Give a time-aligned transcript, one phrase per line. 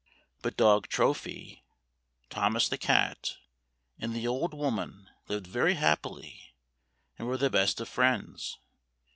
[0.41, 1.63] But dog Trophy,
[2.31, 3.35] Thomas the cat,
[3.99, 6.55] and the old woman lived very happily,
[7.19, 8.57] and were the best of friends.